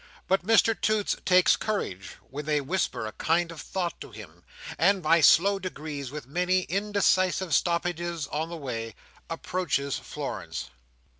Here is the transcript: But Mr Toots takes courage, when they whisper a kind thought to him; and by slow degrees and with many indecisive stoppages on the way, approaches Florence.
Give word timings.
But 0.27 0.43
Mr 0.43 0.73
Toots 0.73 1.15
takes 1.25 1.55
courage, 1.55 2.15
when 2.27 2.45
they 2.45 2.59
whisper 2.59 3.05
a 3.05 3.11
kind 3.11 3.51
thought 3.55 4.01
to 4.01 4.09
him; 4.09 4.43
and 4.79 5.03
by 5.03 5.21
slow 5.21 5.59
degrees 5.59 6.07
and 6.07 6.13
with 6.13 6.25
many 6.25 6.61
indecisive 6.61 7.53
stoppages 7.53 8.25
on 8.29 8.49
the 8.49 8.57
way, 8.57 8.95
approaches 9.29 9.99
Florence. 9.99 10.71